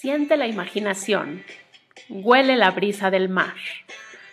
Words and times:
Siente 0.00 0.38
la 0.38 0.46
imaginación, 0.46 1.44
huele 2.08 2.56
la 2.56 2.70
brisa 2.70 3.10
del 3.10 3.28
mar, 3.28 3.52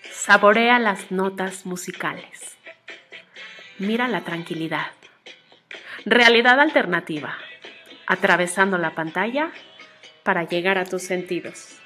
saborea 0.09 0.79
las 0.79 1.11
notas 1.11 1.65
musicales, 1.65 2.57
mira 3.77 4.07
la 4.07 4.23
tranquilidad. 4.23 4.93
Realidad 6.05 6.61
alternativa, 6.61 7.35
atravesando 8.05 8.77
la 8.77 8.95
pantalla 8.95 9.51
para 10.23 10.45
llegar 10.47 10.77
a 10.77 10.85
tus 10.85 11.01
sentidos. 11.01 11.81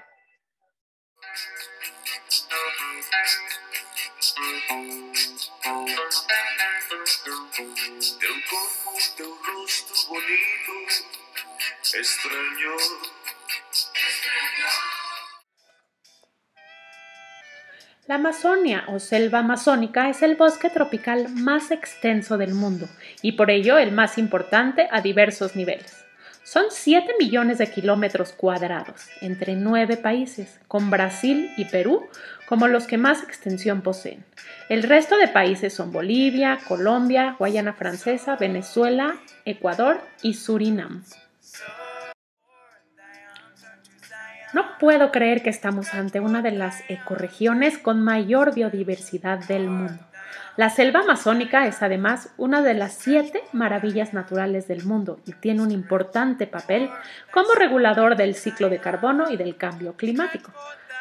La 18.06 18.16
Amazonia 18.16 18.84
o 18.90 19.00
selva 19.00 19.40
amazónica 19.40 20.10
es 20.10 20.24
el 20.24 20.36
bosque 20.36 20.70
tropical 20.70 21.30
más 21.30 21.72
extenso 21.72 22.38
del 22.38 22.54
mundo 22.54 22.90
y 23.22 23.34
por 23.34 23.50
ello 23.50 23.78
el 23.78 23.94
más 23.94 24.18
importante 24.18 24.90
a 24.92 25.00
diversos 25.00 25.56
niveles. 25.56 26.04
Son 26.44 26.66
7 26.70 27.14
millones 27.18 27.60
de 27.60 27.72
kilómetros 27.72 28.34
cuadrados 28.34 29.08
entre 29.22 29.56
nueve 29.56 29.96
países, 29.96 30.60
con 30.68 30.90
Brasil 30.90 31.50
y 31.56 31.64
Perú 31.64 32.06
como 32.46 32.68
los 32.68 32.88
que 32.88 32.98
más 32.98 33.24
extensión 33.24 33.82
poseen. 33.82 34.26
El 34.68 34.84
resto 34.84 35.18
de 35.18 35.30
países 35.30 35.74
son 35.74 35.94
Bolivia, 35.94 36.60
Colombia, 36.68 37.38
Guayana 37.40 37.72
Francesa, 37.72 38.36
Venezuela, 38.36 39.16
Ecuador 39.46 40.02
y 40.22 40.34
Surinam. 40.34 41.06
No 44.54 44.78
puedo 44.78 45.12
creer 45.12 45.42
que 45.42 45.50
estamos 45.50 45.94
ante 45.96 46.20
una 46.20 46.44
de 46.44 46.52
las 46.52 46.84
ecorregiones 46.88 47.80
con 47.80 48.04
mayor 48.04 48.54
biodiversidad 48.54 49.40
del 49.40 49.68
mundo. 49.68 49.98
La 50.58 50.70
selva 50.70 51.00
amazónica 51.00 51.66
es 51.66 51.82
además 51.82 52.30
una 52.38 52.62
de 52.62 52.76
las 52.76 52.94
siete 52.94 53.42
maravillas 53.52 54.14
naturales 54.14 54.68
del 54.68 54.86
mundo 54.86 55.20
y 55.26 55.34
tiene 55.34 55.64
un 55.64 55.72
importante 55.72 56.46
papel 56.46 56.92
como 57.32 57.56
regulador 57.56 58.16
del 58.16 58.36
ciclo 58.36 58.70
de 58.70 58.78
carbono 58.78 59.32
y 59.32 59.38
del 59.38 59.58
cambio 59.58 59.94
climático. 59.94 60.52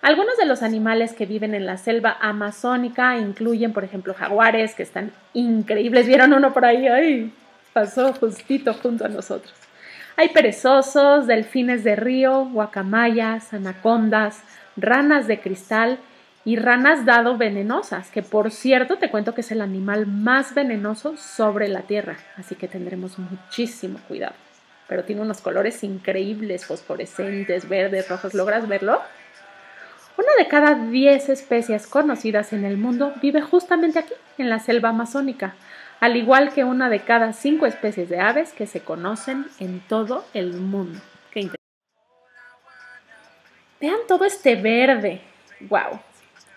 Algunos 0.01 0.37
de 0.37 0.45
los 0.45 0.63
animales 0.63 1.13
que 1.13 1.25
viven 1.25 1.53
en 1.53 1.65
la 1.65 1.77
selva 1.77 2.17
amazónica 2.21 3.17
incluyen, 3.17 3.73
por 3.73 3.83
ejemplo, 3.83 4.13
jaguares, 4.13 4.73
que 4.73 4.83
están 4.83 5.11
increíbles. 5.33 6.07
¿Vieron 6.07 6.33
uno 6.33 6.53
por 6.53 6.63
ahí? 6.63 6.87
¡Ay! 6.87 7.33
Pasó 7.73 8.13
justito 8.13 8.73
junto 8.73 9.05
a 9.05 9.09
nosotros. 9.09 9.53
Hay 10.15 10.29
perezosos, 10.29 11.27
delfines 11.27 11.83
de 11.83 11.95
río, 11.95 12.45
guacamayas, 12.45 13.53
anacondas, 13.53 14.41
ranas 14.77 15.27
de 15.27 15.39
cristal 15.39 15.97
y 16.45 16.55
ranas 16.55 17.05
dado 17.05 17.37
venenosas, 17.37 18.09
que 18.09 18.23
por 18.23 18.51
cierto 18.51 18.97
te 18.97 19.09
cuento 19.09 19.33
que 19.33 19.41
es 19.41 19.51
el 19.51 19.61
animal 19.61 20.07
más 20.07 20.53
venenoso 20.53 21.17
sobre 21.17 21.67
la 21.67 21.81
Tierra, 21.81 22.17
así 22.37 22.55
que 22.55 22.67
tendremos 22.67 23.19
muchísimo 23.19 23.99
cuidado. 24.07 24.35
Pero 24.87 25.03
tiene 25.03 25.21
unos 25.21 25.41
colores 25.41 25.83
increíbles, 25.83 26.65
fosforescentes, 26.65 27.69
verdes, 27.69 28.09
rojos. 28.09 28.33
¿Logras 28.33 28.67
verlo? 28.67 29.01
Una 30.19 30.35
de 30.37 30.49
cada 30.49 30.75
10 30.75 31.29
especies 31.29 31.87
conocidas 31.87 32.51
en 32.51 32.65
el 32.65 32.75
mundo 32.75 33.13
vive 33.21 33.41
justamente 33.41 33.99
aquí, 33.99 34.13
en 34.37 34.49
la 34.49 34.59
selva 34.59 34.89
amazónica, 34.89 35.55
al 36.01 36.17
igual 36.17 36.51
que 36.51 36.65
una 36.65 36.89
de 36.89 36.99
cada 36.99 37.31
5 37.31 37.65
especies 37.65 38.09
de 38.09 38.19
aves 38.19 38.51
que 38.51 38.67
se 38.67 38.81
conocen 38.81 39.45
en 39.59 39.79
todo 39.79 40.25
el 40.33 40.55
mundo. 40.55 40.99
Qué 41.31 41.49
Vean 43.79 43.99
todo 44.09 44.25
este 44.25 44.57
verde. 44.57 45.21
¡Wow! 45.61 46.01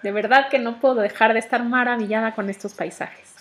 De 0.03 0.11
verdad 0.11 0.49
que 0.49 0.59
no 0.59 0.81
puedo 0.81 0.97
dejar 0.97 1.33
de 1.33 1.39
estar 1.39 1.63
maravillada 1.63 2.35
con 2.35 2.51
estos 2.51 2.75
paisajes. 2.75 3.32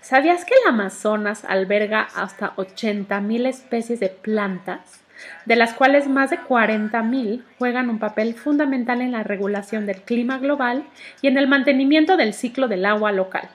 ¿Sabías 0.00 0.44
que 0.44 0.54
el 0.54 0.68
Amazonas 0.68 1.44
alberga 1.44 2.08
hasta 2.14 2.56
80.000 2.56 3.46
especies 3.46 4.00
de 4.00 4.08
plantas? 4.08 5.00
de 5.44 5.56
las 5.56 5.74
cuales 5.74 6.08
más 6.08 6.30
de 6.30 6.38
40.000 6.38 7.42
juegan 7.58 7.90
un 7.90 7.98
papel 7.98 8.34
fundamental 8.34 9.00
en 9.02 9.12
la 9.12 9.22
regulación 9.22 9.86
del 9.86 10.02
clima 10.02 10.38
global 10.38 10.84
y 11.20 11.28
en 11.28 11.36
el 11.36 11.48
mantenimiento 11.48 12.16
del 12.16 12.34
ciclo 12.34 12.68
del 12.68 12.86
agua 12.86 13.12
local. 13.12 13.48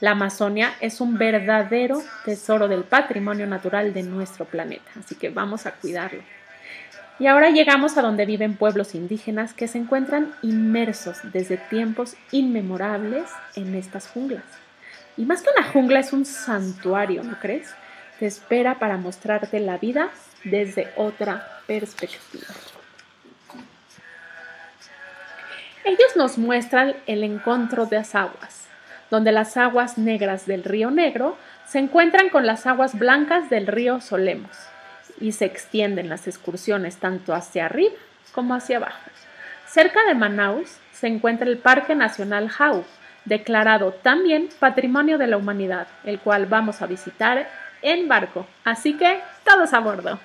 La 0.00 0.12
Amazonia 0.12 0.74
es 0.80 1.00
un 1.00 1.16
verdadero 1.16 2.02
tesoro 2.24 2.68
del 2.68 2.84
patrimonio 2.84 3.46
natural 3.46 3.94
de 3.94 4.02
nuestro 4.02 4.44
planeta, 4.44 4.90
así 4.98 5.14
que 5.14 5.30
vamos 5.30 5.66
a 5.66 5.72
cuidarlo. 5.72 6.22
Y 7.18 7.28
ahora 7.28 7.48
llegamos 7.48 7.96
a 7.96 8.02
donde 8.02 8.26
viven 8.26 8.56
pueblos 8.56 8.94
indígenas 8.94 9.54
que 9.54 9.68
se 9.68 9.78
encuentran 9.78 10.34
inmersos 10.42 11.18
desde 11.32 11.56
tiempos 11.56 12.14
inmemorables 12.30 13.30
en 13.54 13.74
estas 13.74 14.06
junglas. 14.08 14.65
Y 15.16 15.24
más 15.24 15.42
que 15.42 15.48
una 15.56 15.68
jungla 15.68 16.00
es 16.00 16.12
un 16.12 16.24
santuario, 16.24 17.22
¿no 17.22 17.38
crees? 17.38 17.74
Te 18.18 18.26
espera 18.26 18.78
para 18.78 18.96
mostrarte 18.96 19.60
la 19.60 19.78
vida 19.78 20.10
desde 20.44 20.88
otra 20.96 21.60
perspectiva. 21.66 22.46
Ellos 25.84 26.16
nos 26.16 26.36
muestran 26.36 26.96
el 27.06 27.22
encuentro 27.22 27.86
de 27.86 27.96
las 27.98 28.14
aguas, 28.14 28.66
donde 29.10 29.32
las 29.32 29.56
aguas 29.56 29.98
negras 29.98 30.44
del 30.46 30.64
río 30.64 30.90
Negro 30.90 31.36
se 31.66 31.78
encuentran 31.78 32.28
con 32.28 32.44
las 32.44 32.66
aguas 32.66 32.98
blancas 32.98 33.50
del 33.50 33.66
río 33.66 34.00
Solemos 34.00 34.50
y 35.20 35.32
se 35.32 35.44
extienden 35.44 36.08
las 36.08 36.26
excursiones 36.26 36.96
tanto 36.96 37.34
hacia 37.34 37.66
arriba 37.66 37.94
como 38.32 38.54
hacia 38.54 38.78
abajo. 38.78 39.10
Cerca 39.66 40.04
de 40.04 40.14
Manaus 40.14 40.78
se 40.92 41.06
encuentra 41.06 41.46
el 41.46 41.58
Parque 41.58 41.94
Nacional 41.94 42.48
Jau, 42.48 42.84
declarado 43.26 43.92
también 43.92 44.48
Patrimonio 44.58 45.18
de 45.18 45.26
la 45.26 45.36
Humanidad, 45.36 45.88
el 46.04 46.18
cual 46.20 46.46
vamos 46.46 46.80
a 46.80 46.86
visitar 46.86 47.46
en 47.82 48.08
barco. 48.08 48.46
Así 48.64 48.96
que 48.96 49.20
todos 49.44 49.74
a 49.74 49.80
bordo. 49.80 50.18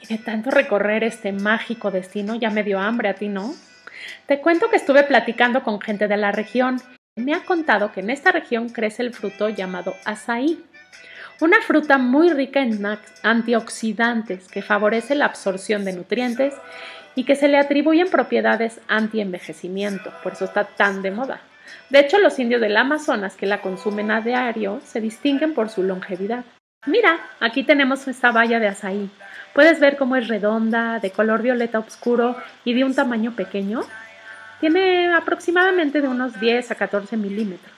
Y 0.00 0.06
de 0.06 0.18
tanto 0.18 0.50
recorrer 0.50 1.04
este 1.04 1.32
mágico 1.32 1.90
destino 1.90 2.34
ya 2.34 2.50
me 2.50 2.62
dio 2.62 2.78
hambre 2.78 3.08
a 3.08 3.14
ti, 3.14 3.28
¿no? 3.28 3.54
Te 4.26 4.40
cuento 4.40 4.68
que 4.68 4.76
estuve 4.76 5.04
platicando 5.04 5.62
con 5.62 5.80
gente 5.80 6.08
de 6.08 6.16
la 6.16 6.32
región. 6.32 6.80
Me 7.16 7.32
ha 7.32 7.44
contado 7.44 7.92
que 7.92 8.00
en 8.00 8.10
esta 8.10 8.32
región 8.32 8.68
crece 8.68 9.02
el 9.02 9.14
fruto 9.14 9.48
llamado 9.48 9.94
azaí, 10.04 10.62
una 11.40 11.60
fruta 11.60 11.98
muy 11.98 12.30
rica 12.30 12.60
en 12.60 12.80
antioxidantes 13.22 14.48
que 14.48 14.62
favorece 14.62 15.14
la 15.14 15.26
absorción 15.26 15.84
de 15.84 15.92
nutrientes 15.92 16.54
y 17.14 17.24
que 17.24 17.36
se 17.36 17.48
le 17.48 17.58
atribuyen 17.58 18.08
propiedades 18.08 18.80
anti-envejecimiento, 18.88 20.12
por 20.22 20.32
eso 20.32 20.44
está 20.46 20.64
tan 20.64 21.02
de 21.02 21.10
moda. 21.10 21.40
De 21.90 22.00
hecho, 22.00 22.18
los 22.18 22.38
indios 22.38 22.60
del 22.60 22.76
Amazonas 22.76 23.36
que 23.36 23.46
la 23.46 23.60
consumen 23.60 24.10
a 24.10 24.20
diario 24.20 24.80
se 24.84 25.00
distinguen 25.00 25.54
por 25.54 25.68
su 25.68 25.82
longevidad. 25.82 26.44
Mira, 26.86 27.20
aquí 27.40 27.62
tenemos 27.62 28.06
esta 28.08 28.30
valla 28.30 28.58
de 28.58 28.68
azaí. 28.68 29.10
Puedes 29.54 29.80
ver 29.80 29.96
cómo 29.96 30.16
es 30.16 30.28
redonda, 30.28 30.98
de 30.98 31.10
color 31.10 31.42
violeta 31.42 31.78
oscuro 31.78 32.36
y 32.64 32.74
de 32.74 32.84
un 32.84 32.94
tamaño 32.94 33.32
pequeño. 33.32 33.82
Tiene 34.60 35.14
aproximadamente 35.14 36.00
de 36.00 36.08
unos 36.08 36.38
10 36.40 36.70
a 36.70 36.74
14 36.74 37.16
milímetros. 37.16 37.73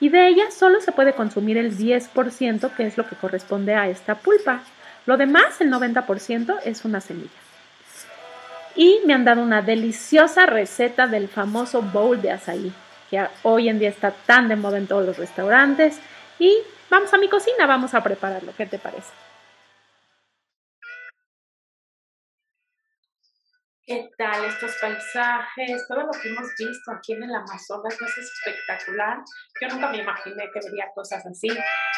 Y 0.00 0.08
de 0.10 0.28
ella 0.28 0.50
solo 0.50 0.80
se 0.80 0.92
puede 0.92 1.14
consumir 1.14 1.56
el 1.56 1.76
10%, 1.76 2.74
que 2.74 2.86
es 2.86 2.96
lo 2.96 3.06
que 3.06 3.16
corresponde 3.16 3.74
a 3.74 3.88
esta 3.88 4.16
pulpa. 4.16 4.60
Lo 5.06 5.16
demás, 5.16 5.60
el 5.60 5.70
90%, 5.70 6.58
es 6.64 6.84
una 6.84 7.00
semilla. 7.00 7.30
Y 8.74 9.00
me 9.06 9.14
han 9.14 9.24
dado 9.24 9.42
una 9.42 9.62
deliciosa 9.62 10.46
receta 10.46 11.06
del 11.06 11.28
famoso 11.28 11.80
bowl 11.80 12.20
de 12.20 12.32
azaí, 12.32 12.72
que 13.10 13.26
hoy 13.42 13.68
en 13.68 13.78
día 13.78 13.88
está 13.88 14.10
tan 14.10 14.48
de 14.48 14.56
moda 14.56 14.76
en 14.76 14.86
todos 14.86 15.06
los 15.06 15.16
restaurantes. 15.16 15.98
Y 16.38 16.54
Vamos 16.88 17.12
a 17.12 17.18
mi 17.18 17.28
cocina, 17.28 17.66
vamos 17.66 17.94
a 17.94 18.02
prepararlo. 18.02 18.52
¿Qué 18.56 18.66
te 18.66 18.78
parece? 18.78 19.10
¿Qué 23.86 24.10
tal 24.18 24.44
estos 24.46 24.76
paisajes? 24.80 25.86
Todo 25.86 26.00
lo 26.00 26.10
que 26.10 26.28
hemos 26.28 26.48
visto 26.58 26.90
aquí 26.90 27.12
en 27.12 27.22
el 27.22 27.32
Amazonas 27.32 27.94
es 27.94 28.18
espectacular. 28.18 29.18
Yo 29.60 29.68
nunca 29.68 29.90
me 29.90 29.98
imaginé 29.98 30.50
que 30.52 30.58
vería 30.64 30.90
cosas 30.92 31.24
así. 31.24 31.46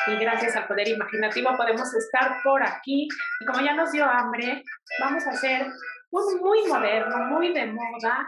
Y 0.07 0.17
gracias 0.17 0.55
al 0.55 0.67
poder 0.67 0.87
imaginativo 0.87 1.57
podemos 1.57 1.89
estar 1.95 2.43
por 2.45 2.63
aquí. 2.63 3.09
Y 3.41 3.45
como 3.47 3.65
ya 3.65 3.73
nos 3.73 3.91
dio 3.91 4.05
hambre, 4.05 4.63
vamos 5.01 5.27
a 5.29 5.31
hacer 5.31 5.67
un 6.11 6.41
muy 6.41 6.67
moderno, 6.67 7.17
muy 7.31 7.55
de 7.55 7.65
moda 7.69 8.27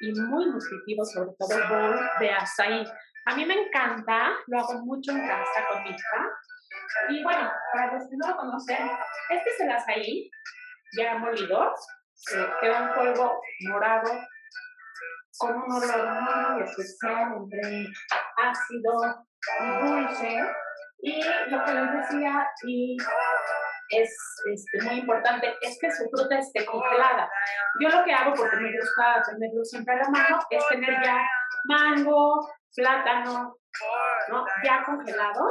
y 0.00 0.14
muy 0.14 0.46
nutritivo, 0.46 1.04
sobre 1.04 1.32
todo 1.38 1.68
bowl 1.68 2.00
de 2.18 2.30
açaí. 2.30 2.82
A 3.26 3.36
mí 3.36 3.44
me 3.44 3.66
encanta, 3.66 4.30
lo 4.46 4.58
hago 4.58 4.86
mucho 4.86 5.12
en 5.12 5.28
casa 5.28 5.66
con 5.70 5.82
mi 5.82 5.90
hija. 5.90 6.30
Y 7.10 7.22
bueno, 7.22 7.52
para 7.74 7.92
los 7.92 8.08
que 8.08 8.16
no 8.16 8.30
lo 8.30 8.36
conocen, 8.38 8.90
este 9.28 9.50
es 9.50 9.60
el 9.60 9.70
azaí 9.70 10.30
ya 10.96 11.18
molido. 11.18 11.74
Queda 12.60 12.82
un 12.82 12.94
polvo 12.94 13.40
morado 13.68 14.10
con 15.38 15.56
un 15.56 15.72
olor 15.72 16.52
muy 16.52 16.62
especial 16.62 17.32
entre 17.36 17.86
ácido 18.36 19.26
y 19.60 19.88
dulce. 19.88 20.40
Y 21.04 21.20
lo 21.50 21.64
que 21.64 21.74
les 21.74 21.92
decía, 21.94 22.48
y 22.64 22.96
es 23.88 24.16
este, 24.52 24.82
muy 24.84 25.00
importante, 25.00 25.52
es 25.60 25.76
que 25.80 25.90
su 25.90 26.08
fruta 26.10 26.38
esté 26.38 26.64
congelada. 26.64 27.28
Yo 27.80 27.88
lo 27.88 28.04
que 28.04 28.12
hago, 28.12 28.34
porque 28.34 28.56
me 28.56 28.70
gusta 28.70 29.22
tenerlo 29.28 29.64
siempre 29.64 29.94
a 29.94 29.98
la 29.98 30.08
mano, 30.10 30.38
es 30.48 30.68
tener 30.68 31.02
ya 31.02 31.18
mango, 31.64 32.48
plátano, 32.76 33.56
¿no? 34.28 34.44
Ya 34.62 34.82
congelado. 34.84 35.50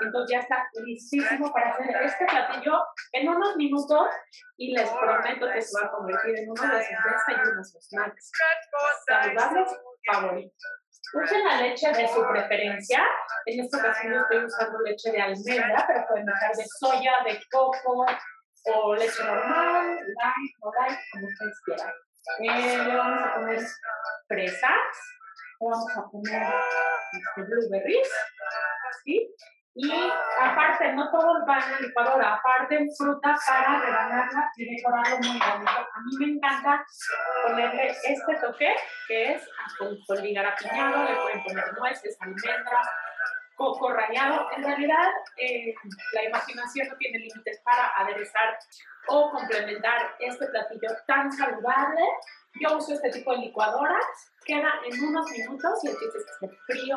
Entonces 0.00 0.36
ya 0.36 0.40
está 0.40 0.68
listísimo 0.84 1.52
para 1.52 1.70
hacer 1.70 2.02
este 2.02 2.26
platillo 2.26 2.78
en 3.12 3.28
unos 3.28 3.56
minutos 3.56 4.08
y 4.56 4.72
les 4.72 4.88
prometo 4.90 5.50
que 5.52 5.60
se 5.60 5.80
va 5.80 5.86
a 5.86 5.90
convertir 5.90 6.38
en 6.38 6.50
uno 6.50 6.62
de 6.62 6.84
sus 6.84 6.96
desayunos 7.04 7.76
snacks 7.80 8.30
saludables 9.06 9.68
favoritos. 10.06 10.62
Usen 11.14 11.44
la 11.44 11.60
leche 11.62 11.90
de 11.92 12.06
su 12.06 12.26
preferencia. 12.26 13.02
En 13.46 13.60
esta 13.60 13.78
ocasión 13.78 14.12
yo 14.12 14.20
estoy 14.20 14.44
usando 14.44 14.78
leche 14.80 15.10
de 15.10 15.20
almendra, 15.20 15.84
pero 15.86 16.06
pueden 16.06 16.28
usar 16.28 16.52
de 16.54 16.64
soya, 16.78 17.12
de 17.24 17.40
coco 17.50 18.06
o 18.64 18.94
leche 18.94 19.24
normal, 19.24 19.96
light 19.96 20.54
o 20.60 20.72
light, 20.74 20.98
como 21.12 21.26
ustedes 21.26 21.60
quieran. 21.64 21.92
Eh, 22.40 22.84
le 22.84 22.96
vamos 22.96 23.22
a 23.22 23.34
poner 23.34 23.60
fresas 24.26 24.98
vamos 25.60 25.96
a 25.96 26.08
poner 26.10 26.42
este, 27.12 27.42
blueberries, 27.42 28.08
¿sí? 29.04 29.34
Y 29.80 29.92
aparte, 30.40 30.92
no 30.94 31.08
todo 31.08 31.46
va 31.46 31.58
en 31.60 31.70
la 31.70 31.80
licuadora, 31.80 32.34
aparte 32.34 32.84
fruta 32.98 33.36
para 33.46 33.80
rebanarla 33.80 34.50
y 34.56 34.74
decorarlo 34.74 35.18
muy 35.18 35.38
bonito. 35.38 35.70
A 35.70 36.00
mí 36.00 36.16
me 36.18 36.32
encanta 36.34 36.84
ponerle 37.46 37.94
este 38.02 38.34
toque, 38.40 38.74
que 39.06 39.34
es 39.34 39.48
con 39.78 39.96
apiñado, 40.10 41.04
le 41.04 41.14
pueden 41.14 41.44
poner 41.44 41.72
nueces, 41.78 42.16
almendras, 42.20 42.88
coco 43.54 43.92
rallado. 43.92 44.48
En 44.56 44.64
realidad, 44.64 45.10
eh, 45.36 45.72
la 46.12 46.24
imaginación 46.24 46.88
no 46.88 46.96
tiene 46.96 47.20
límites 47.20 47.60
para 47.62 47.92
aderezar 47.98 48.58
o 49.06 49.30
complementar 49.30 50.16
este 50.18 50.44
platillo 50.48 50.88
tan 51.06 51.30
saludable 51.30 52.02
yo 52.60 52.76
uso 52.76 52.94
este 52.94 53.10
tipo 53.10 53.32
de 53.32 53.38
licuadoras, 53.38 54.04
queda 54.44 54.72
en 54.84 55.04
unos 55.04 55.30
minutos 55.30 55.84
y 55.84 55.88
el 55.88 55.96
chiste 55.96 56.18
es 56.18 56.24
que 56.24 56.46
esté 56.46 56.58
frío 56.66 56.96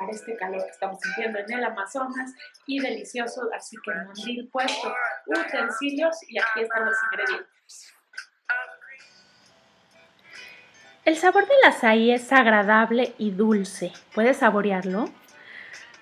para 0.00 0.12
este 0.12 0.34
calor 0.34 0.64
que 0.64 0.70
estamos 0.70 0.98
sintiendo 1.02 1.38
en 1.40 1.52
el 1.52 1.62
Amazonas 1.62 2.34
y 2.66 2.80
delicioso, 2.80 3.42
así 3.54 3.76
que 3.84 3.92
mandil 3.92 4.48
puesto, 4.50 4.94
utensilios 5.26 6.16
y 6.26 6.38
aquí 6.38 6.62
están 6.62 6.86
los 6.86 6.96
ingredientes. 7.12 7.94
El 11.04 11.16
sabor 11.16 11.46
del 11.46 11.64
azaí 11.66 12.12
es 12.12 12.32
agradable 12.32 13.14
y 13.18 13.30
dulce. 13.30 13.92
¿Puedes 14.14 14.38
saborearlo? 14.38 15.10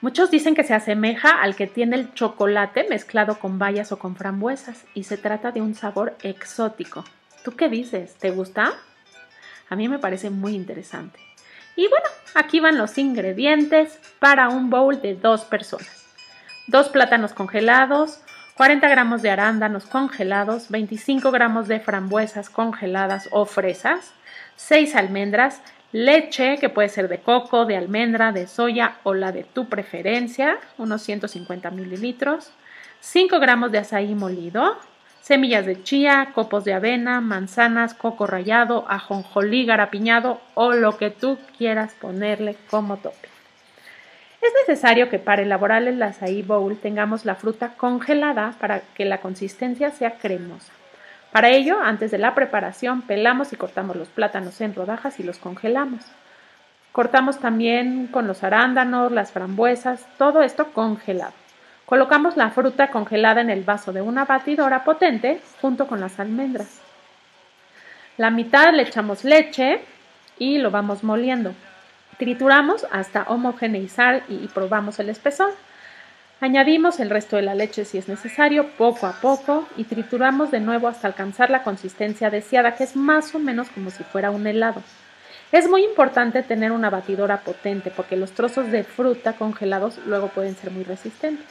Muchos 0.00 0.30
dicen 0.30 0.54
que 0.54 0.62
se 0.62 0.74
asemeja 0.74 1.42
al 1.42 1.56
que 1.56 1.66
tiene 1.66 1.96
el 1.96 2.14
chocolate 2.14 2.86
mezclado 2.88 3.40
con 3.40 3.58
bayas 3.58 3.90
o 3.90 3.98
con 3.98 4.14
frambuesas 4.14 4.84
y 4.94 5.04
se 5.04 5.16
trata 5.16 5.50
de 5.50 5.60
un 5.60 5.74
sabor 5.74 6.16
exótico. 6.22 7.04
¿Tú 7.42 7.56
qué 7.56 7.68
dices? 7.68 8.14
¿Te 8.14 8.30
gusta? 8.30 8.74
A 9.68 9.76
mí 9.76 9.88
me 9.88 9.98
parece 9.98 10.30
muy 10.30 10.54
interesante. 10.54 11.27
Y 11.78 11.86
bueno, 11.86 12.06
aquí 12.34 12.58
van 12.58 12.76
los 12.76 12.98
ingredientes 12.98 14.00
para 14.18 14.48
un 14.48 14.68
bowl 14.68 15.00
de 15.00 15.14
dos 15.14 15.44
personas. 15.44 16.08
Dos 16.66 16.88
plátanos 16.88 17.34
congelados, 17.34 18.18
40 18.56 18.88
gramos 18.88 19.22
de 19.22 19.30
arándanos 19.30 19.84
congelados, 19.86 20.70
25 20.70 21.30
gramos 21.30 21.68
de 21.68 21.78
frambuesas 21.78 22.50
congeladas 22.50 23.28
o 23.30 23.44
fresas, 23.44 24.12
6 24.56 24.96
almendras, 24.96 25.62
leche 25.92 26.58
que 26.58 26.68
puede 26.68 26.88
ser 26.88 27.06
de 27.06 27.20
coco, 27.20 27.64
de 27.64 27.76
almendra, 27.76 28.32
de 28.32 28.48
soya 28.48 28.96
o 29.04 29.14
la 29.14 29.30
de 29.30 29.44
tu 29.44 29.68
preferencia, 29.68 30.58
unos 30.78 31.02
150 31.02 31.70
mililitros, 31.70 32.50
5 33.02 33.38
gramos 33.38 33.70
de 33.70 33.78
azaí 33.78 34.16
molido, 34.16 34.76
semillas 35.28 35.66
de 35.66 35.82
chía, 35.82 36.30
copos 36.34 36.64
de 36.64 36.72
avena, 36.72 37.20
manzanas, 37.20 37.92
coco 37.92 38.26
rallado, 38.26 38.86
ajonjolí 38.88 39.66
garapiñado 39.66 40.40
o 40.54 40.72
lo 40.72 40.96
que 40.96 41.10
tú 41.10 41.36
quieras 41.58 41.92
ponerle 42.00 42.56
como 42.70 42.96
tope. 42.96 43.28
Es 44.40 44.50
necesario 44.66 45.10
que 45.10 45.18
para 45.18 45.42
elaborar 45.42 45.82
el 45.82 46.02
açaí 46.02 46.40
bowl 46.40 46.78
tengamos 46.78 47.26
la 47.26 47.34
fruta 47.34 47.74
congelada 47.76 48.54
para 48.58 48.80
que 48.94 49.04
la 49.04 49.18
consistencia 49.18 49.90
sea 49.90 50.12
cremosa. 50.12 50.72
Para 51.30 51.50
ello, 51.50 51.78
antes 51.78 52.10
de 52.10 52.16
la 52.16 52.34
preparación, 52.34 53.02
pelamos 53.02 53.52
y 53.52 53.56
cortamos 53.56 53.96
los 53.96 54.08
plátanos 54.08 54.58
en 54.62 54.74
rodajas 54.74 55.20
y 55.20 55.24
los 55.24 55.36
congelamos. 55.36 56.06
Cortamos 56.90 57.38
también 57.38 58.06
con 58.06 58.26
los 58.26 58.42
arándanos, 58.42 59.12
las 59.12 59.32
frambuesas, 59.32 60.06
todo 60.16 60.40
esto 60.40 60.72
congelado. 60.72 61.34
Colocamos 61.88 62.36
la 62.36 62.50
fruta 62.50 62.90
congelada 62.90 63.40
en 63.40 63.48
el 63.48 63.64
vaso 63.64 63.94
de 63.94 64.02
una 64.02 64.26
batidora 64.26 64.84
potente 64.84 65.40
junto 65.62 65.86
con 65.86 66.00
las 66.00 66.20
almendras. 66.20 66.82
La 68.18 68.28
mitad 68.28 68.74
le 68.74 68.82
echamos 68.82 69.24
leche 69.24 69.80
y 70.38 70.58
lo 70.58 70.70
vamos 70.70 71.02
moliendo. 71.02 71.54
Trituramos 72.18 72.86
hasta 72.92 73.22
homogeneizar 73.22 74.22
y 74.28 74.48
probamos 74.48 74.98
el 74.98 75.08
espesor. 75.08 75.54
Añadimos 76.42 77.00
el 77.00 77.08
resto 77.08 77.36
de 77.36 77.42
la 77.42 77.54
leche 77.54 77.86
si 77.86 77.96
es 77.96 78.06
necesario, 78.06 78.68
poco 78.76 79.06
a 79.06 79.14
poco, 79.22 79.66
y 79.78 79.84
trituramos 79.84 80.50
de 80.50 80.60
nuevo 80.60 80.88
hasta 80.88 81.08
alcanzar 81.08 81.48
la 81.48 81.62
consistencia 81.62 82.28
deseada, 82.28 82.74
que 82.74 82.84
es 82.84 82.96
más 82.96 83.34
o 83.34 83.38
menos 83.38 83.70
como 83.70 83.88
si 83.90 84.04
fuera 84.04 84.30
un 84.30 84.46
helado. 84.46 84.82
Es 85.52 85.66
muy 85.70 85.84
importante 85.84 86.42
tener 86.42 86.70
una 86.70 86.90
batidora 86.90 87.38
potente 87.38 87.90
porque 87.90 88.18
los 88.18 88.32
trozos 88.32 88.70
de 88.70 88.84
fruta 88.84 89.32
congelados 89.32 89.98
luego 90.04 90.28
pueden 90.28 90.54
ser 90.54 90.70
muy 90.70 90.84
resistentes. 90.84 91.46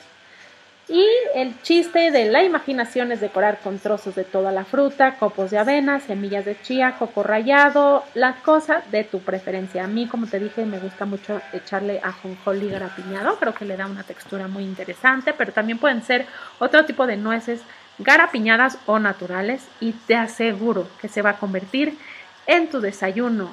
Y 0.89 1.06
el 1.36 1.62
chiste 1.63 2.12
de 2.12 2.32
la 2.32 2.44
imaginación 2.44 3.12
es 3.12 3.20
decorar 3.20 3.60
con 3.60 3.77
trozos 3.77 4.15
de 4.15 4.24
toda 4.24 4.53
la 4.53 4.63
fruta, 4.63 5.15
copos 5.15 5.51
de 5.51 5.58
avena, 5.58 6.00
semillas 6.00 6.46
de 6.46 6.62
chía, 6.62 6.96
coco 6.98 7.24
rallado, 7.24 8.06
la 8.13 8.36
cosa 8.36 8.84
de 8.89 9.03
tu 9.03 9.20
preferencia. 9.20 9.84
A 9.84 9.88
mí, 9.88 10.08
como 10.08 10.27
te 10.27 10.39
dije, 10.39 10.65
me 10.65 10.79
gusta 10.79 11.06
mucho 11.06 11.41
echarle 11.51 12.00
ajonjolí 12.01 12.70
garapiñado, 12.70 13.38
creo 13.38 13.53
que 13.53 13.65
le 13.65 13.75
da 13.75 13.86
una 13.86 14.03
textura 14.03 14.48
muy 14.48 14.63
interesante, 14.63 15.34
pero 15.34 15.51
también 15.51 15.77
pueden 15.77 16.03
ser 16.03 16.25
otro 16.60 16.86
tipo 16.86 17.06
de 17.06 17.17
nueces 17.17 17.60
garapiñadas 18.00 18.77
o 18.86 18.98
naturales 18.98 19.67
y 19.82 19.91
te 19.91 20.15
aseguro 20.15 20.88
que 21.01 21.10
se 21.10 21.22
va 21.22 21.32
a 21.32 21.38
convertir 21.38 21.98
en 22.46 22.70
tu 22.70 22.79
desayuno 22.79 23.50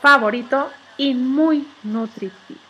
favorito 0.00 0.68
y 0.96 1.14
muy 1.14 1.64
nutritivo. 1.84 2.61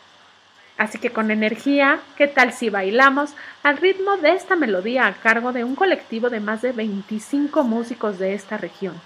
Así 0.82 0.98
que 0.98 1.10
con 1.10 1.30
energía, 1.30 2.00
¿qué 2.16 2.26
tal 2.26 2.52
si 2.52 2.68
bailamos 2.68 3.34
al 3.62 3.76
ritmo 3.76 4.16
de 4.16 4.32
esta 4.32 4.56
melodía 4.56 5.06
a 5.06 5.12
cargo 5.12 5.52
de 5.52 5.62
un 5.62 5.76
colectivo 5.76 6.28
de 6.28 6.40
más 6.40 6.60
de 6.60 6.72
25 6.72 7.62
músicos 7.62 8.18
de 8.18 8.34
esta 8.34 8.56
región? 8.56 9.00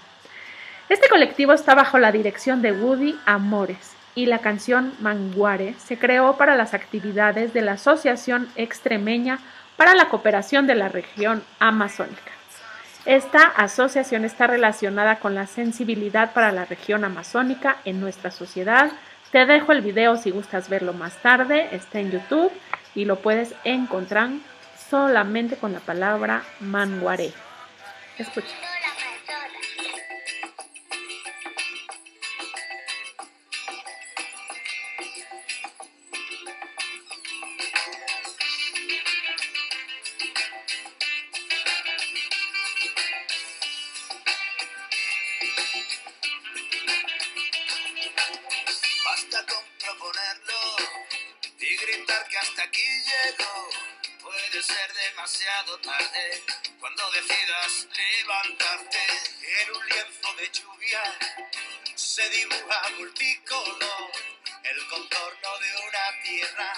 Este 0.89 1.07
colectivo 1.07 1.53
está 1.53 1.75
bajo 1.75 1.99
la 1.99 2.11
dirección 2.11 2.63
de 2.63 2.71
Woody 2.71 3.15
Amores 3.27 3.93
y 4.15 4.25
la 4.25 4.39
canción 4.39 4.91
Manguare 5.01 5.75
se 5.77 5.99
creó 5.99 6.35
para 6.35 6.55
las 6.55 6.73
actividades 6.73 7.53
de 7.53 7.61
la 7.61 7.73
Asociación 7.73 8.49
Extremeña 8.55 9.37
para 9.75 9.93
la 9.93 10.09
Cooperación 10.09 10.65
de 10.65 10.73
la 10.73 10.89
Región 10.89 11.43
Amazónica. 11.59 12.31
Esta 13.05 13.43
asociación 13.43 14.25
está 14.25 14.47
relacionada 14.47 15.19
con 15.19 15.35
la 15.35 15.45
sensibilidad 15.45 16.33
para 16.33 16.51
la 16.51 16.65
región 16.65 17.03
amazónica 17.05 17.77
en 17.85 18.01
nuestra 18.01 18.31
sociedad, 18.31 18.89
te 19.31 19.45
dejo 19.45 19.71
el 19.71 19.81
video 19.81 20.17
si 20.17 20.31
gustas 20.31 20.69
verlo 20.69 20.93
más 20.93 21.21
tarde, 21.21 21.69
está 21.71 21.99
en 21.99 22.11
YouTube 22.11 22.51
y 22.95 23.05
lo 23.05 23.17
puedes 23.17 23.53
encontrar 23.63 24.29
solamente 24.89 25.57
con 25.57 25.73
la 25.73 25.79
palabra 25.79 26.43
manguaré. 26.59 27.31
Escucha. 28.17 28.55
Hasta 52.17 52.63
aquí 52.63 52.81
llego. 52.81 53.69
Puede 54.21 54.61
ser 54.61 54.89
demasiado 55.09 55.77
tarde 55.79 56.43
cuando 56.79 57.03
decidas 57.11 57.87
levantarte 57.95 58.97
en 59.61 59.75
un 59.75 59.85
lienzo 59.87 60.33
de 60.37 60.49
lluvia. 60.51 61.03
Se 61.95 62.29
dibuja 62.29 62.81
multicolor 62.97 64.11
el 64.63 64.87
contorno 64.89 65.49
de 65.61 65.69
una 65.87 66.23
tierra 66.23 66.73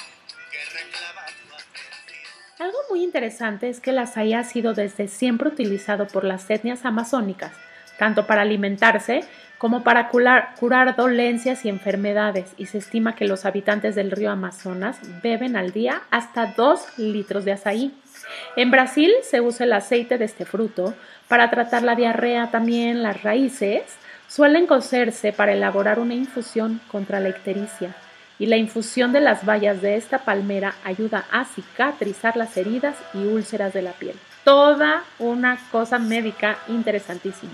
que 0.52 0.66
reclama 0.66 1.26
tu 1.26 1.56
atención. 1.56 2.60
Algo 2.60 2.78
muy 2.90 3.04
interesante 3.04 3.70
es 3.70 3.80
que 3.80 3.92
el 3.92 4.00
açaí 4.00 4.34
ha 4.34 4.44
sido 4.44 4.74
desde 4.74 5.08
siempre 5.08 5.50
utilizado 5.50 6.08
por 6.08 6.26
las 6.26 6.50
etnias 6.50 6.86
amazónicas, 6.86 7.54
tanto 7.98 8.28
para 8.28 8.42
alimentarse 8.42 9.24
como 9.60 9.84
para 9.84 10.08
curar, 10.08 10.96
dolencias 10.96 11.66
y 11.66 11.70
enfermedades, 11.70 12.54
y 12.58 12.68
se 12.68 12.78
estima 12.78 13.16
que 13.16 13.28
los 13.28 13.46
habitantes 13.46 13.94
del 13.94 14.10
río 14.10 14.32
Amazonas 14.32 14.98
beben 15.22 15.58
al 15.58 15.72
día 15.72 16.02
hasta 16.12 16.54
2 16.58 16.98
litros 16.98 17.44
de 17.44 17.52
azaí. 17.52 17.94
En 18.56 18.72
Brasil 18.72 19.12
se 19.22 19.42
usa 19.42 19.66
el 19.66 19.74
aceite 19.74 20.18
de 20.18 20.24
este 20.26 20.46
fruto 20.46 20.94
para 21.28 21.50
tratar 21.50 21.84
la 21.84 21.96
diarrea 21.96 22.52
también. 22.52 23.04
Las 23.04 23.22
raíces 23.22 23.84
suelen 24.30 24.66
cocerse 24.66 25.34
para 25.34 25.52
elaborar 25.52 26.00
una 26.00 26.14
infusión 26.14 26.80
contra 26.90 27.20
la 27.20 27.30
ictericia 27.30 27.94
y 28.40 28.46
la 28.46 28.56
infusión 28.56 29.12
de 29.12 29.20
las 29.20 29.46
bayas 29.46 29.82
de 29.82 29.98
esta 29.98 30.20
palmera 30.20 30.76
ayuda 30.86 31.26
a 31.32 31.44
cicatrizar 31.44 32.38
las 32.38 32.56
heridas 32.56 32.96
y 33.14 33.26
úlceras 33.26 33.74
de 33.74 33.82
la 33.82 33.92
piel. 33.92 34.16
Toda 34.46 35.04
una 35.20 35.60
cosa 35.70 36.00
médica 36.00 36.60
interesantísima. 36.70 37.52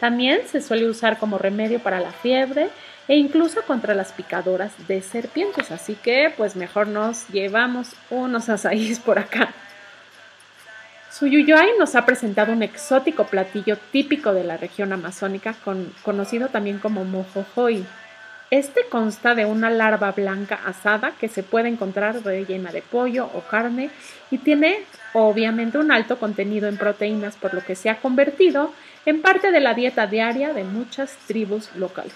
También 0.00 0.40
se 0.46 0.60
suele 0.60 0.88
usar 0.88 1.18
como 1.18 1.38
remedio 1.38 1.78
para 1.80 2.00
la 2.00 2.12
fiebre 2.12 2.68
e 3.08 3.16
incluso 3.16 3.62
contra 3.62 3.94
las 3.94 4.12
picadoras 4.12 4.72
de 4.88 5.00
serpientes, 5.00 5.70
así 5.70 5.94
que 5.94 6.32
pues 6.36 6.56
mejor 6.56 6.88
nos 6.88 7.28
llevamos 7.28 7.94
unos 8.10 8.48
azaíes 8.48 8.98
por 8.98 9.18
acá. 9.18 9.52
Suyuyuay 11.10 11.78
nos 11.78 11.94
ha 11.94 12.04
presentado 12.04 12.52
un 12.52 12.62
exótico 12.62 13.24
platillo 13.24 13.78
típico 13.90 14.34
de 14.34 14.44
la 14.44 14.58
región 14.58 14.92
amazónica, 14.92 15.54
conocido 16.02 16.48
también 16.48 16.78
como 16.78 17.04
mojojoy. 17.04 17.86
Este 18.50 18.82
consta 18.88 19.34
de 19.34 19.44
una 19.44 19.70
larva 19.70 20.12
blanca 20.12 20.60
asada 20.64 21.12
que 21.18 21.28
se 21.28 21.42
puede 21.42 21.68
encontrar 21.68 22.22
rellena 22.24 22.70
de 22.70 22.80
pollo 22.80 23.28
o 23.34 23.40
carne 23.40 23.90
y 24.30 24.38
tiene 24.38 24.78
obviamente 25.14 25.78
un 25.78 25.90
alto 25.90 26.18
contenido 26.18 26.68
en 26.68 26.76
proteínas, 26.76 27.36
por 27.36 27.54
lo 27.54 27.64
que 27.64 27.74
se 27.74 27.90
ha 27.90 27.96
convertido 27.96 28.72
en 29.04 29.20
parte 29.20 29.50
de 29.50 29.60
la 29.60 29.74
dieta 29.74 30.06
diaria 30.06 30.52
de 30.52 30.62
muchas 30.62 31.16
tribus 31.26 31.74
locales. 31.74 32.14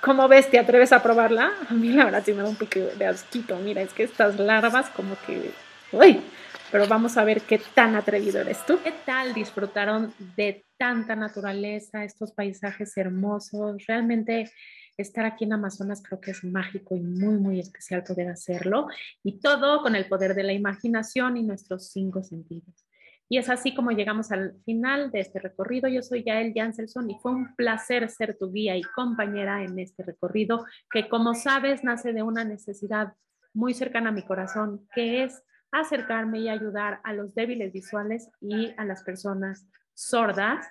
¿Cómo 0.00 0.26
ves? 0.26 0.50
¿Te 0.50 0.58
atreves 0.58 0.92
a 0.92 1.02
probarla? 1.02 1.52
A 1.68 1.74
mí 1.74 1.92
la 1.92 2.04
verdad 2.04 2.22
sí 2.24 2.32
un 2.32 2.56
poco 2.56 2.80
de 2.96 3.06
asquito. 3.06 3.56
Mira, 3.58 3.82
es 3.82 3.92
que 3.92 4.02
estas 4.02 4.38
larvas 4.38 4.88
como 4.90 5.14
que... 5.26 5.52
¡Uy! 5.92 6.20
Pero 6.72 6.86
vamos 6.86 7.16
a 7.16 7.24
ver 7.24 7.42
qué 7.42 7.60
tan 7.74 7.96
atrevido 7.96 8.40
eres 8.40 8.64
tú. 8.64 8.78
¿Qué 8.82 8.94
tal 9.04 9.34
disfrutaron 9.34 10.14
de 10.36 10.64
tanta 10.78 11.16
naturaleza, 11.16 12.04
estos 12.04 12.32
paisajes 12.32 12.96
hermosos? 12.96 13.84
Realmente 13.86 14.50
estar 15.02 15.24
aquí 15.24 15.44
en 15.44 15.52
Amazonas 15.52 16.02
creo 16.02 16.20
que 16.20 16.30
es 16.30 16.44
mágico 16.44 16.96
y 16.96 17.00
muy, 17.00 17.36
muy 17.38 17.60
especial 17.60 18.04
poder 18.04 18.28
hacerlo. 18.28 18.88
Y 19.22 19.40
todo 19.40 19.82
con 19.82 19.94
el 19.94 20.06
poder 20.06 20.34
de 20.34 20.42
la 20.42 20.52
imaginación 20.52 21.36
y 21.36 21.42
nuestros 21.42 21.90
cinco 21.90 22.22
sentidos. 22.22 22.86
Y 23.28 23.38
es 23.38 23.48
así 23.48 23.74
como 23.74 23.92
llegamos 23.92 24.32
al 24.32 24.56
final 24.64 25.12
de 25.12 25.20
este 25.20 25.38
recorrido. 25.38 25.88
Yo 25.88 26.02
soy 26.02 26.24
Yael 26.24 26.52
Janselson 26.52 27.08
y 27.10 27.18
fue 27.20 27.30
un 27.30 27.54
placer 27.54 28.08
ser 28.08 28.36
tu 28.36 28.50
guía 28.50 28.76
y 28.76 28.82
compañera 28.82 29.62
en 29.62 29.78
este 29.78 30.02
recorrido 30.02 30.66
que, 30.90 31.08
como 31.08 31.34
sabes, 31.34 31.84
nace 31.84 32.12
de 32.12 32.24
una 32.24 32.42
necesidad 32.42 33.14
muy 33.54 33.72
cercana 33.72 34.08
a 34.08 34.12
mi 34.12 34.22
corazón, 34.22 34.84
que 34.94 35.22
es 35.22 35.44
acercarme 35.70 36.40
y 36.40 36.48
ayudar 36.48 37.00
a 37.04 37.12
los 37.12 37.32
débiles 37.32 37.72
visuales 37.72 38.28
y 38.40 38.74
a 38.76 38.84
las 38.84 39.04
personas 39.04 39.64
sordas 39.94 40.66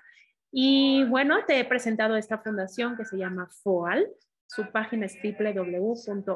y 0.51 1.03
bueno, 1.06 1.46
te 1.46 1.60
he 1.60 1.65
presentado 1.65 2.15
esta 2.15 2.39
fundación 2.39 2.98
que 2.98 3.06
se 3.06 3.18
llama 3.18 3.48
FOAL. 3.63 4.08
Su 4.48 4.72
página 4.72 5.06
es 5.06 5.15
www.foal.es. 5.22 6.32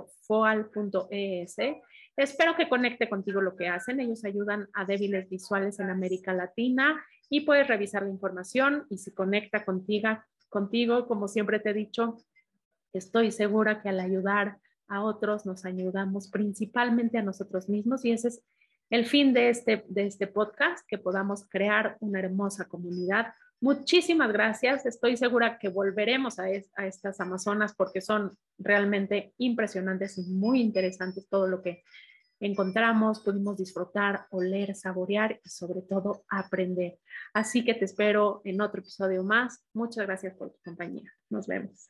Espero 2.16 2.56
que 2.56 2.70
conecte 2.70 3.10
contigo 3.10 3.42
lo 3.42 3.56
que 3.56 3.68
hacen. 3.68 4.00
Ellos 4.00 4.24
ayudan 4.24 4.70
a 4.74 4.86
débiles 4.86 5.28
visuales 5.30 5.80
en 5.80 5.90
América 5.90 6.32
Latina 6.34 7.04
y 7.30 7.42
puedes 7.42 7.68
revisar 7.68 8.04
la 8.04 8.10
información 8.10 8.86
y 8.90 9.00
si 9.00 9.12
conecta 9.12 9.66
contigo, 9.66 10.10
contigo, 10.50 11.08
como 11.08 11.28
siempre 11.28 11.60
te 11.60 11.72
he 11.72 11.74
dicho, 11.74 12.18
estoy 12.94 13.32
segura 13.32 13.82
que 13.82 13.90
al 13.90 14.00
ayudar 14.00 14.60
a 14.88 15.02
otros 15.02 15.48
nos 15.48 15.66
ayudamos 15.66 16.30
principalmente 16.30 17.18
a 17.18 17.24
nosotros 17.24 17.68
mismos 17.68 18.06
y 18.06 18.12
ese 18.12 18.28
es 18.28 18.44
el 18.92 19.08
fin 19.08 19.34
de 19.34 19.50
este, 19.50 19.84
de 19.88 20.06
este 20.06 20.28
podcast, 20.28 20.86
que 20.88 21.00
podamos 21.00 21.50
crear 21.50 21.98
una 22.00 22.20
hermosa 22.20 22.68
comunidad. 22.68 23.34
Muchísimas 23.64 24.34
gracias. 24.34 24.86
Estoy 24.86 25.16
segura 25.16 25.58
que 25.58 25.70
volveremos 25.70 26.38
a, 26.38 26.50
estas 26.50 27.22
Amazonas 27.22 27.74
porque 27.74 28.02
son 28.02 28.38
realmente 28.58 29.34
impresionantes 29.38 30.18
y 30.18 30.24
muy 30.24 30.60
interesantes 30.60 31.30
todo 31.30 31.48
lo 31.48 31.62
que 31.62 31.82
encontramos, 32.42 33.22
pudimos 33.22 33.56
disfrutar, 33.56 34.28
oler, 34.32 34.76
saborear 34.76 35.40
y 35.42 35.48
sobre 35.48 35.82
todo 35.82 36.26
aprender. 36.28 37.00
Así 37.34 37.64
que 37.64 37.74
te 37.74 37.86
espero 37.86 38.42
en 38.44 38.60
otro 38.60 38.82
episodio 38.82 39.24
más. 39.24 39.66
Muchas 39.74 40.06
gracias 40.08 40.36
por 40.36 40.52
tu 40.52 40.60
compañía. 40.62 41.10
Nos 41.30 41.48
vemos. 41.48 41.90